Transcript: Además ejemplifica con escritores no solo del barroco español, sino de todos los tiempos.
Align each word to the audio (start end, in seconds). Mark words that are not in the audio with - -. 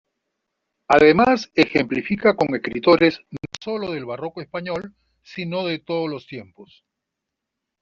Además 0.87 1.51
ejemplifica 1.53 2.35
con 2.35 2.55
escritores 2.55 3.19
no 3.29 3.37
solo 3.63 3.91
del 3.91 4.05
barroco 4.05 4.41
español, 4.41 4.95
sino 5.21 5.63
de 5.63 5.77
todos 5.77 6.09
los 6.09 6.25
tiempos. 6.25 6.83